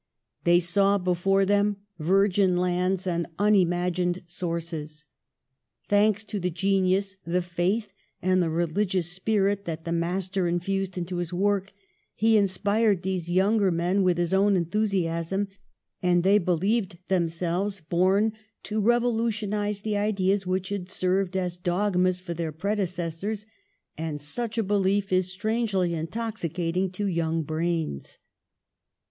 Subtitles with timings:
[0.45, 5.05] They saw before them virgin lands and unimagined sources.
[5.89, 11.17] Thanks to the genius, the faith and the religious spirit that the master infused into
[11.17, 11.71] his work,
[12.15, 15.47] he in spired these younger men with his own enthusi asm,
[16.01, 18.33] and they believed themselves born
[18.63, 23.45] to rev olutionise the ideas which had served as dog mas for their predecessors;
[23.99, 28.17] and such a belief is strangely intoxicating to young brains